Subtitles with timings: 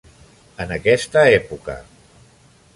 [0.65, 1.79] En aquesta època.